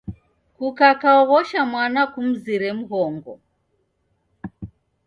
Kukakaoghosha 0.55 1.61
mwana, 1.71 2.01
kumzire 2.13 2.69
mghongo. 2.79 3.33